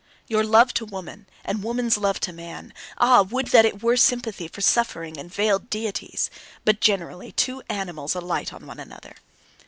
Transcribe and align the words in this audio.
Your 0.27 0.43
love 0.43 0.73
to 0.73 0.85
woman, 0.85 1.27
and 1.45 1.61
woman's 1.63 1.95
love 1.95 2.19
to 2.21 2.33
man 2.33 2.73
ah, 2.97 3.21
would 3.21 3.49
that 3.49 3.65
it 3.65 3.83
were 3.83 3.95
sympathy 3.95 4.47
for 4.47 4.59
suffering 4.61 5.15
and 5.19 5.31
veiled 5.31 5.69
deities! 5.69 6.31
But 6.65 6.81
generally 6.81 7.33
two 7.33 7.61
animals 7.69 8.15
alight 8.15 8.51
on 8.51 8.65
one 8.65 8.79
another. 8.79 9.15